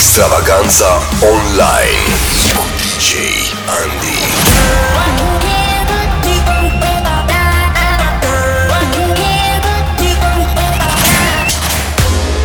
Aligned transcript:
Extravaganza 0.00 0.86
Online 1.22 2.00
cu 2.54 2.64
DJ 2.76 3.12
Andy. 3.80 4.18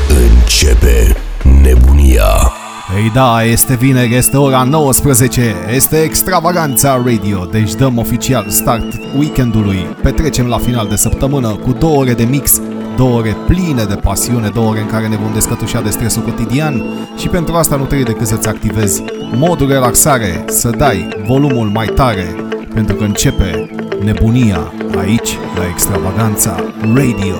Începe 0.07 1.15
nebunia. 1.61 2.51
Ei 2.95 3.11
da, 3.13 3.43
este 3.43 3.75
vineri, 3.75 4.15
este 4.15 4.37
ora 4.37 4.63
19, 4.63 5.55
este 5.75 6.01
extravaganța 6.01 7.01
radio, 7.05 7.45
deci 7.51 7.73
dăm 7.73 7.97
oficial 7.97 8.45
start 8.49 8.99
weekendului. 9.17 9.95
Petrecem 10.01 10.47
la 10.47 10.57
final 10.57 10.87
de 10.87 10.95
săptămână 10.95 11.47
cu 11.47 11.71
două 11.71 11.97
ore 11.97 12.13
de 12.13 12.23
mix, 12.23 12.61
două 12.95 13.17
ore 13.17 13.37
pline 13.47 13.83
de 13.83 13.95
pasiune, 13.95 14.49
două 14.49 14.69
ore 14.69 14.79
în 14.79 14.87
care 14.87 15.07
ne 15.07 15.15
vom 15.15 15.33
descătușa 15.33 15.81
de 15.81 15.89
stresul 15.89 16.21
cotidian 16.21 16.83
și 17.17 17.27
pentru 17.27 17.55
asta 17.55 17.75
nu 17.75 17.83
trebuie 17.83 18.13
decât 18.13 18.27
să-ți 18.27 18.47
activezi 18.47 19.03
modul 19.33 19.67
relaxare, 19.67 20.45
să 20.47 20.69
dai 20.69 21.07
volumul 21.27 21.67
mai 21.67 21.87
tare, 21.87 22.35
pentru 22.73 22.95
că 22.95 23.03
începe 23.03 23.69
nebunia 24.03 24.73
aici 24.97 25.37
la 25.55 25.67
extravaganța 25.69 26.63
radio. 26.81 27.35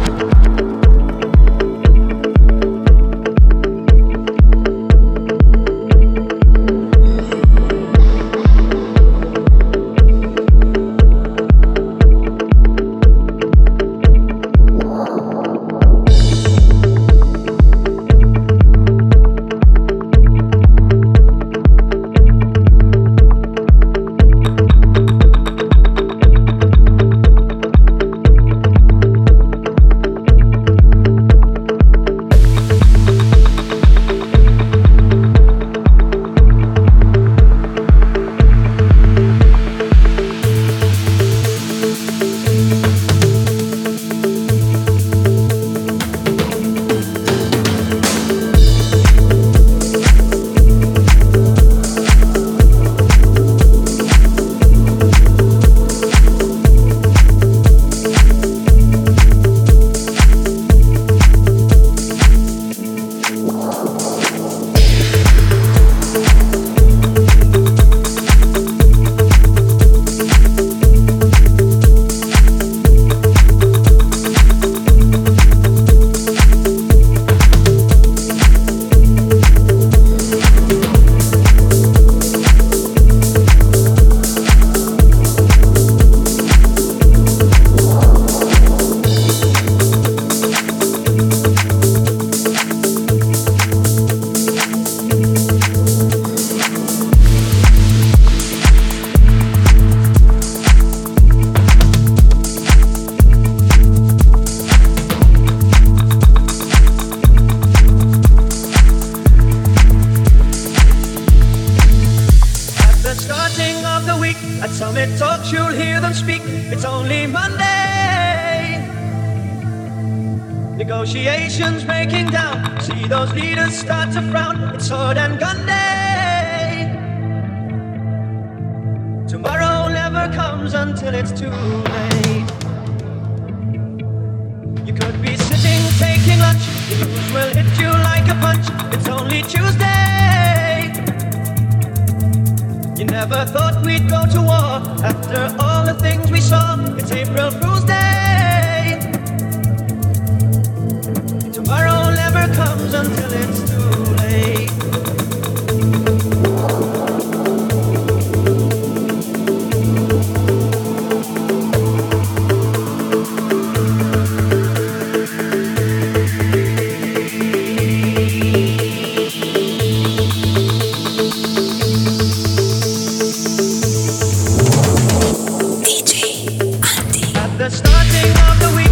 the 177.64 177.70
starting 177.70 178.36
of 178.50 178.60
the 178.60 178.76
week, 178.76 178.83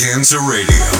Extravaganza 0.00 0.38
Radio. 0.40 0.99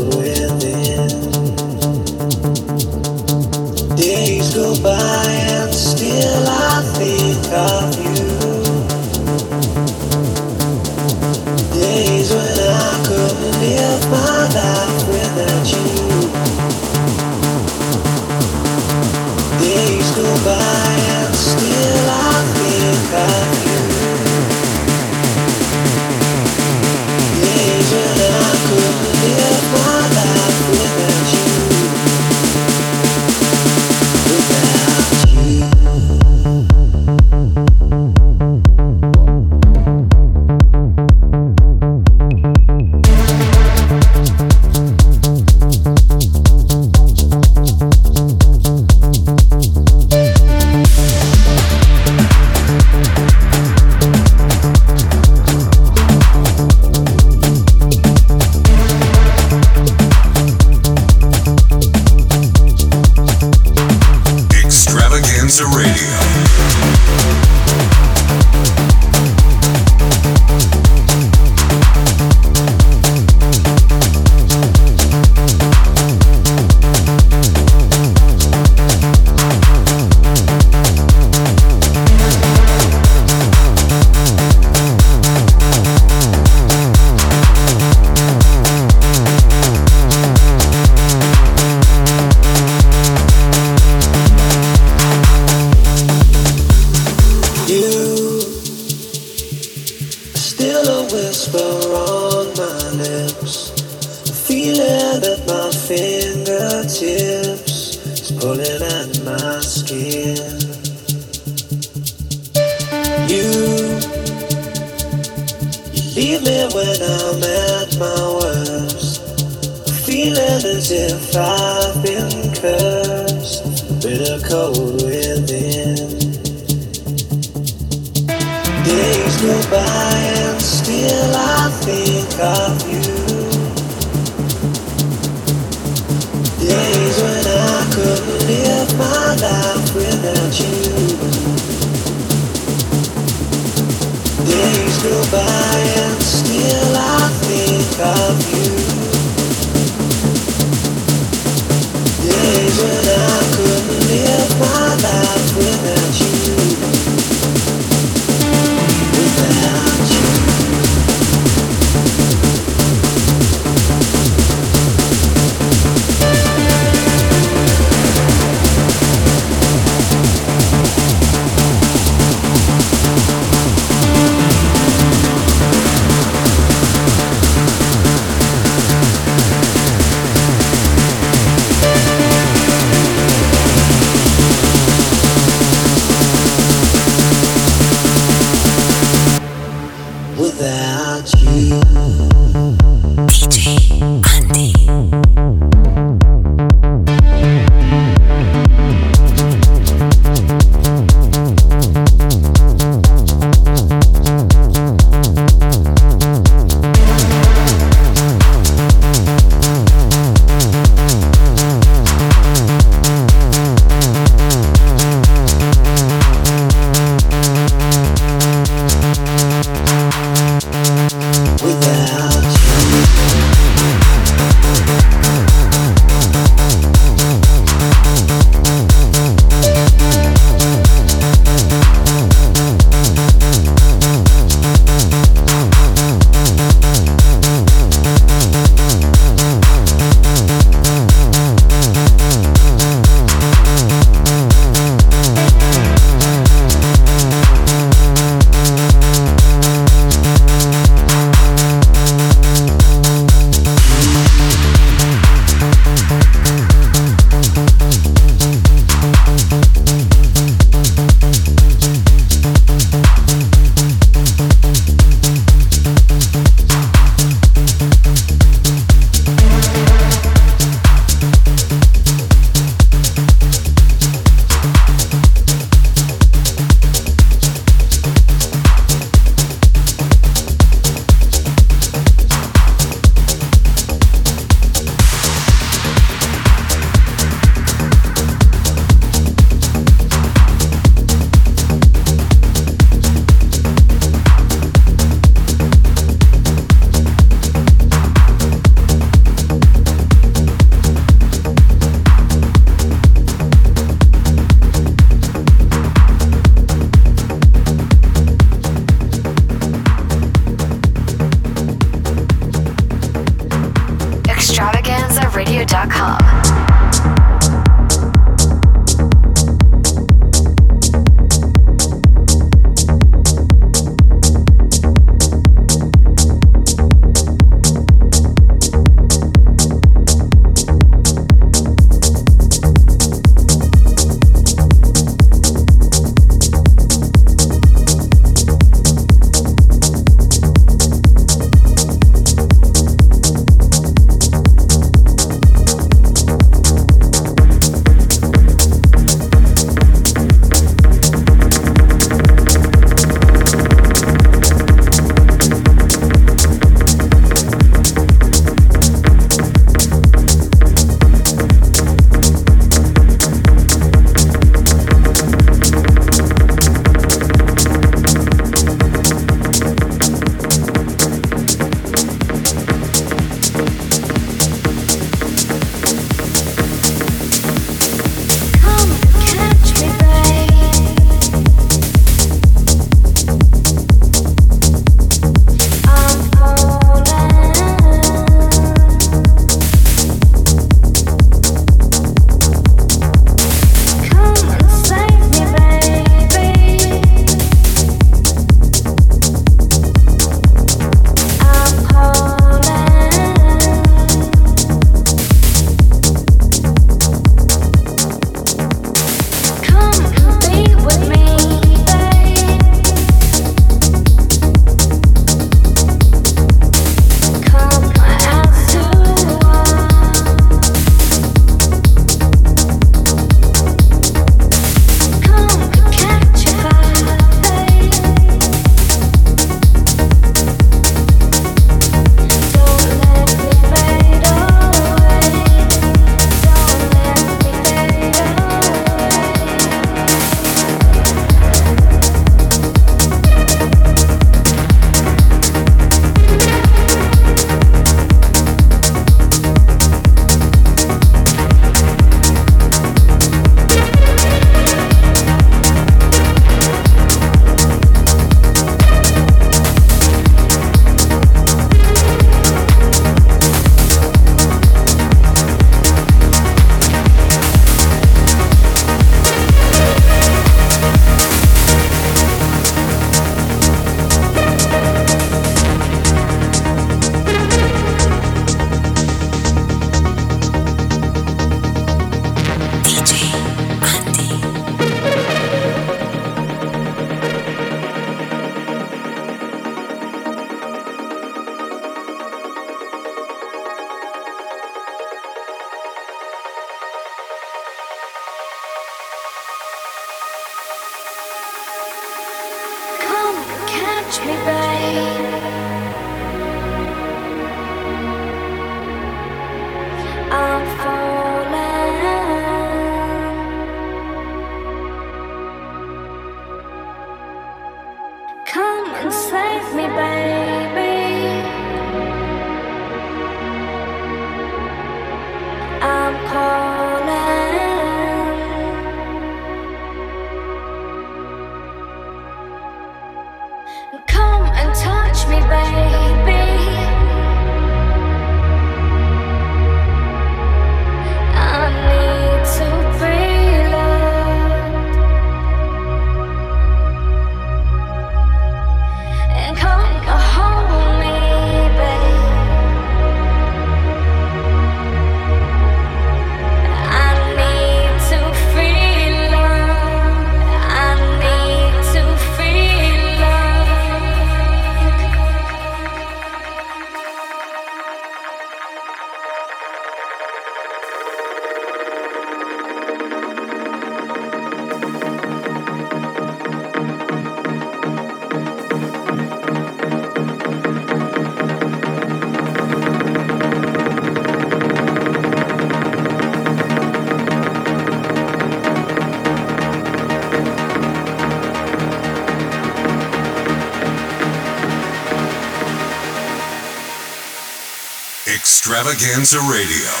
Extravaganza 598.81 599.37
Radio. 599.41 600.00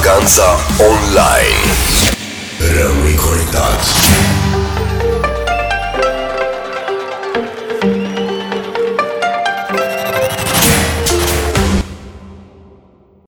Extravaganza 0.00 0.56
Online. 0.78 1.60
Rămâi 2.58 3.14
conectat. 3.14 3.99